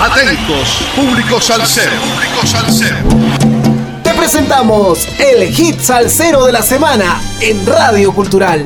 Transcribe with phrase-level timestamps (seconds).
[0.00, 1.90] Atentos, público salsero.
[1.90, 2.96] Público salsero.
[4.04, 8.64] Te presentamos el hit salsero de la semana en Radio Cultural.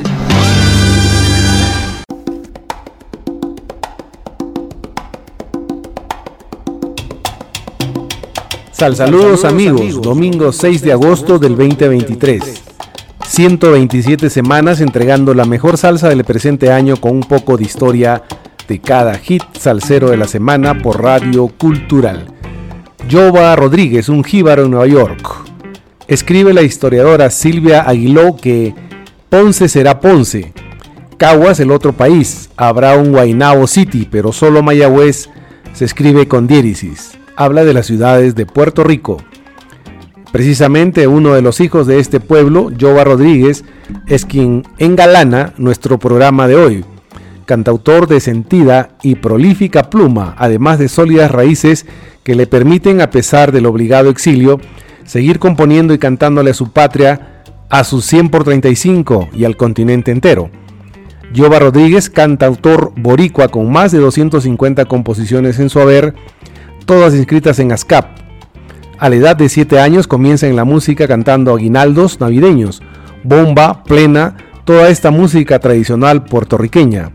[8.71, 12.61] Sal saludos amigos, domingo 6 de agosto del 2023.
[13.27, 18.21] 127 semanas entregando la mejor salsa del presente año con un poco de historia
[18.67, 22.27] de cada hit salsero de la semana por Radio Cultural.
[23.11, 25.29] Jova Rodríguez, un jíbaro en Nueva York.
[26.07, 28.73] Escribe la historiadora Silvia Aguiló que
[29.29, 30.53] Ponce será Ponce,
[31.17, 35.29] Caguas el otro país, habrá un Guaynabo City, pero solo Mayagüez
[35.73, 37.17] se escribe con diéresis.
[37.35, 39.17] Habla de las ciudades de Puerto Rico.
[40.31, 43.63] Precisamente uno de los hijos de este pueblo, Jova Rodríguez,
[44.07, 46.85] es quien engalana nuestro programa de hoy
[47.45, 51.85] cantautor de sentida y prolífica pluma, además de sólidas raíces
[52.23, 54.59] que le permiten, a pesar del obligado exilio,
[55.05, 60.11] seguir componiendo y cantándole a su patria, a sus 100 por 35 y al continente
[60.11, 60.49] entero.
[61.33, 66.13] Yoba Rodríguez, cantautor boricua con más de 250 composiciones en su haber,
[66.85, 68.05] todas inscritas en ASCAP.
[68.99, 72.81] A la edad de 7 años comienza en la música cantando aguinaldos navideños,
[73.23, 77.11] bomba, plena, toda esta música tradicional puertorriqueña.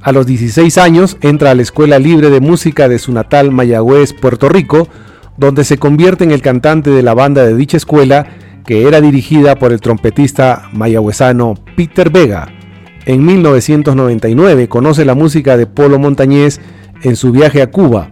[0.00, 4.12] A los 16 años entra a la Escuela Libre de Música de su natal Mayagüez,
[4.12, 4.88] Puerto Rico,
[5.36, 8.26] donde se convierte en el cantante de la banda de dicha escuela,
[8.64, 12.48] que era dirigida por el trompetista mayagüezano Peter Vega.
[13.06, 16.60] En 1999 conoce la música de Polo Montañés
[17.02, 18.10] en su viaje a Cuba.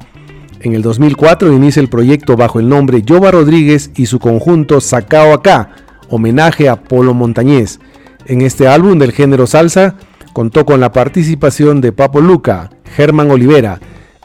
[0.60, 5.32] En el 2004 inicia el proyecto bajo el nombre Jova Rodríguez y su conjunto Sacao
[5.32, 5.70] Acá,
[6.08, 7.78] homenaje a Polo Montañés.
[8.26, 9.96] En este álbum del género salsa
[10.36, 13.80] Contó con la participación de Papo Luca, Germán Olivera,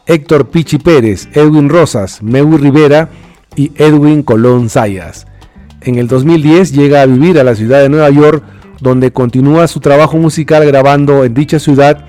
[0.06, 3.08] Héctor Pichi Pérez, Edwin Rosas, Mewi Rivera
[3.56, 5.26] y Edwin Colón Sayas.
[5.80, 8.44] En el 2010 llega a vivir a la ciudad de Nueva York,
[8.82, 12.04] donde continúa su trabajo musical grabando en dicha ciudad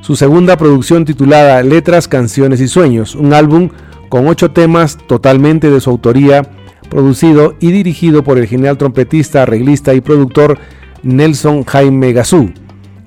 [0.00, 3.68] su segunda producción titulada Letras, Canciones y Sueños, un álbum
[4.08, 6.40] con ocho temas totalmente de su autoría,
[6.88, 10.56] producido y dirigido por el genial trompetista, arreglista y productor
[11.02, 12.50] Nelson Jaime Gazú.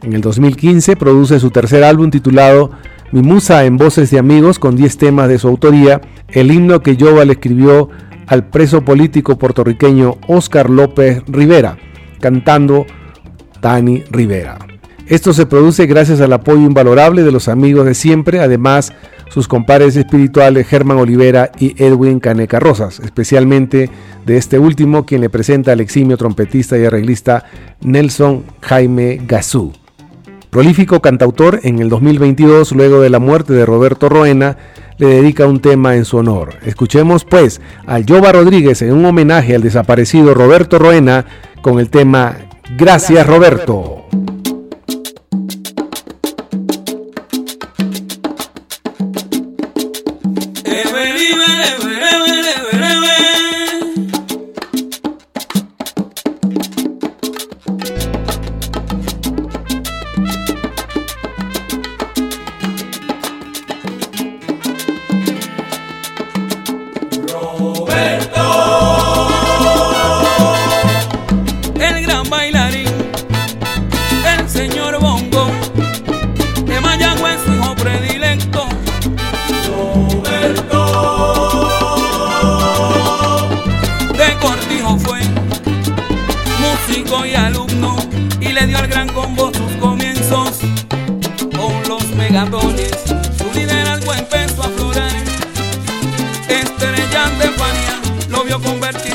[0.05, 2.69] En el 2015 produce su tercer álbum titulado
[3.11, 6.95] Mi Musa en Voces de Amigos con 10 temas de su autoría, el himno que
[6.95, 7.89] Yoba le escribió
[8.27, 11.79] al preso político puertorriqueño Oscar López Rivera,
[12.21, 12.85] cantando
[13.63, 14.59] Dani Rivera.
[15.07, 18.93] Esto se produce gracias al apoyo invalorable de los amigos de siempre, además
[19.31, 23.89] sus compares espirituales Germán Olivera y Edwin Caneca Rosas, especialmente
[24.23, 27.43] de este último quien le presenta al eximio trompetista y arreglista
[27.81, 29.73] Nelson Jaime Gazú.
[30.55, 34.55] Prolífico cantautor, en el 2022, luego de la muerte de Roberto Roena,
[34.97, 36.53] le dedica un tema en su honor.
[36.65, 41.25] Escuchemos pues al Jova Rodríguez en un homenaje al desaparecido Roberto Roena
[41.61, 42.37] con el tema
[42.77, 44.05] Gracias Roberto.
[44.13, 44.34] Roberto
[92.35, 92.75] por tanto
[98.51, 99.14] aporte y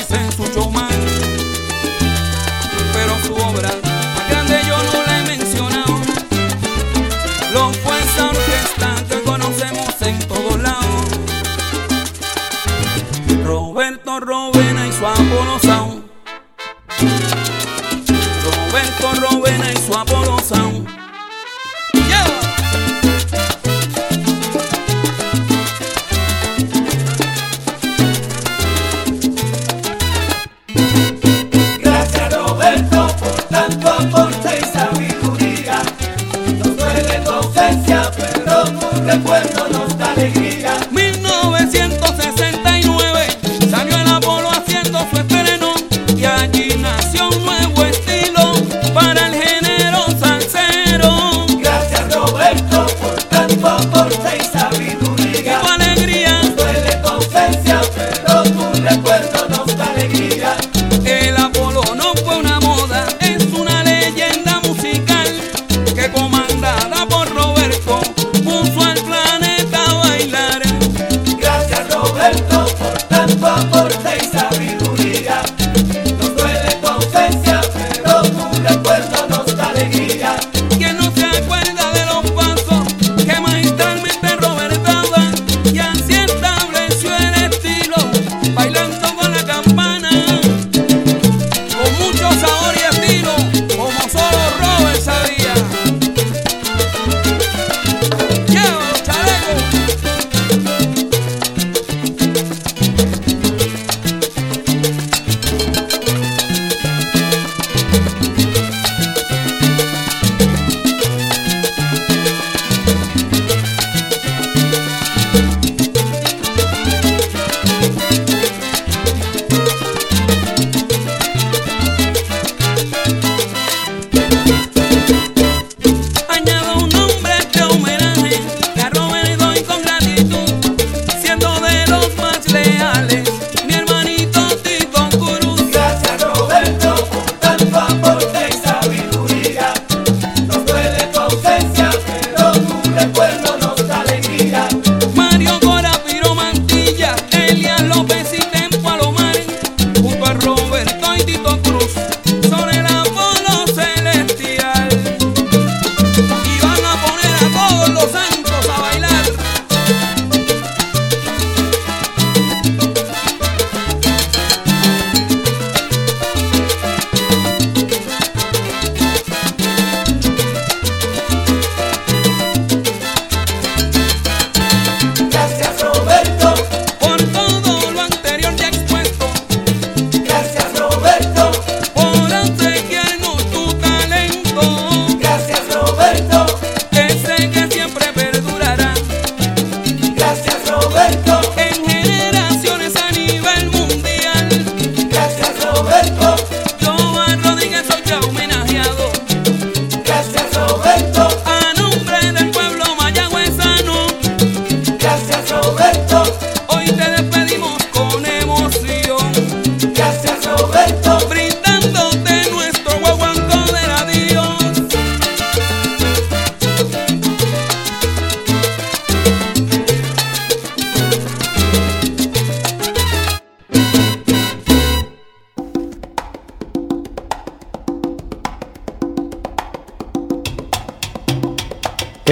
[143.01, 143.60] recuerdo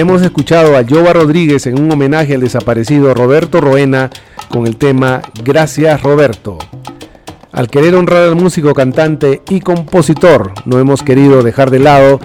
[0.00, 4.08] Hemos escuchado a Jova Rodríguez en un homenaje al desaparecido Roberto Roena
[4.48, 6.56] con el tema Gracias Roberto.
[7.52, 12.18] Al querer honrar al músico, cantante y compositor, no hemos querido dejar de lado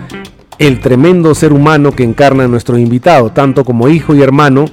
[0.57, 4.63] el tremendo ser humano que encarna nuestro invitado, tanto como hijo y hermano,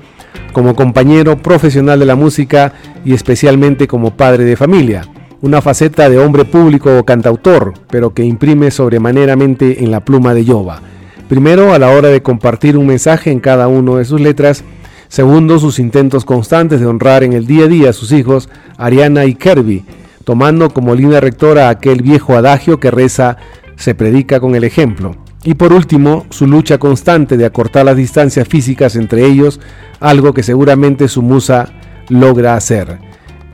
[0.52, 2.72] como compañero profesional de la música
[3.04, 5.08] y especialmente como padre de familia.
[5.40, 10.44] Una faceta de hombre público o cantautor, pero que imprime sobremaneramente en la pluma de
[10.44, 10.82] Yoba.
[11.32, 14.64] Primero, a la hora de compartir un mensaje en cada uno de sus letras.
[15.08, 19.24] Segundo, sus intentos constantes de honrar en el día a día a sus hijos, Ariana
[19.24, 19.82] y Kirby,
[20.24, 23.38] tomando como línea rectora aquel viejo adagio que reza
[23.76, 25.16] se predica con el ejemplo.
[25.42, 29.58] Y por último, su lucha constante de acortar las distancias físicas entre ellos,
[30.00, 31.72] algo que seguramente su musa
[32.10, 32.98] logra hacer.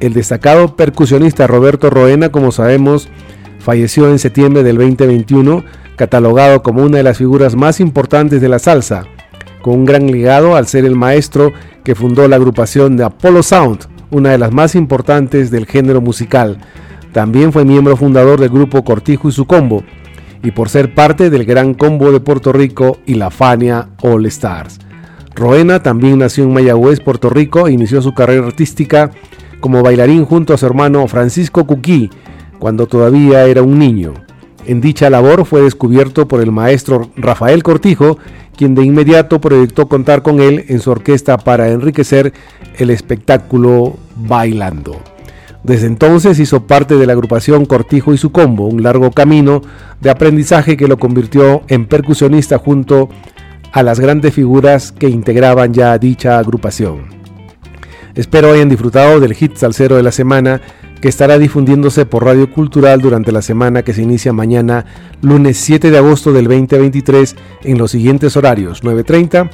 [0.00, 3.08] El destacado percusionista Roberto Roena, como sabemos,
[3.60, 5.62] falleció en septiembre del 2021
[5.98, 9.04] catalogado como una de las figuras más importantes de la salsa,
[9.60, 11.52] con un gran legado al ser el maestro
[11.84, 16.58] que fundó la agrupación de Apollo Sound, una de las más importantes del género musical.
[17.12, 19.82] También fue miembro fundador del grupo Cortijo y su combo,
[20.42, 24.78] y por ser parte del Gran Combo de Puerto Rico y la Fania All Stars.
[25.34, 29.10] Roena también nació en Mayagüez, Puerto Rico, e inició su carrera artística
[29.60, 32.08] como bailarín junto a su hermano Francisco Cuquí,
[32.60, 34.14] cuando todavía era un niño.
[34.68, 38.18] En dicha labor fue descubierto por el maestro Rafael Cortijo,
[38.54, 42.34] quien de inmediato proyectó contar con él en su orquesta para enriquecer
[42.76, 45.00] el espectáculo bailando.
[45.64, 49.62] Desde entonces hizo parte de la agrupación Cortijo y su combo, un largo camino
[50.02, 53.08] de aprendizaje que lo convirtió en percusionista junto
[53.72, 57.06] a las grandes figuras que integraban ya dicha agrupación.
[58.14, 60.60] Espero hayan disfrutado del hit salsero de la semana
[61.00, 64.84] que estará difundiéndose por Radio Cultural durante la semana que se inicia mañana,
[65.22, 69.50] lunes 7 de agosto del 2023, en los siguientes horarios 9.30,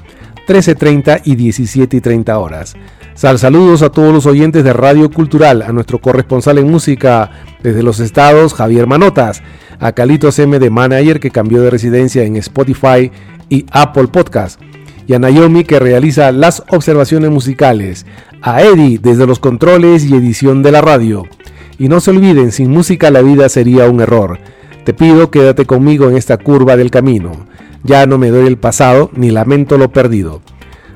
[0.47, 2.75] 13.30 y 17.30 horas.
[3.15, 7.31] Sal saludos a todos los oyentes de Radio Cultural, a nuestro corresponsal en música
[7.63, 9.43] desde los estados, Javier Manotas,
[9.79, 13.13] a Calitos M de Manager que cambió de residencia en Spotify
[13.49, 14.61] y Apple Podcast,
[15.07, 18.07] y a Naomi que realiza las observaciones musicales,
[18.43, 21.27] a Eddie desde los controles y edición de la radio.
[21.79, 24.39] Y no se olviden, sin música la vida sería un error.
[24.85, 27.47] Te pido quédate conmigo en esta curva del camino.
[27.83, 30.41] Ya no me doy el pasado ni lamento lo perdido.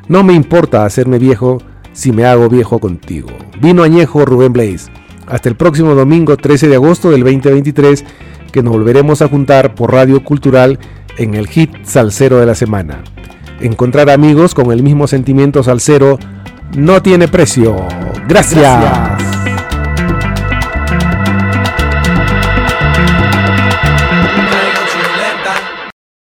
[0.09, 1.59] No me importa hacerme viejo
[1.93, 3.29] si me hago viejo contigo.
[3.61, 4.91] Vino añejo Rubén Blaze.
[5.27, 8.05] Hasta el próximo domingo 13 de agosto del 2023
[8.53, 10.79] que nos volveremos a juntar por Radio Cultural
[11.19, 13.03] en el hit salsero de la semana.
[13.61, 16.19] Encontrar amigos con el mismo sentimiento salsero
[16.77, 17.77] no tiene precio.
[18.29, 19.28] Gracias.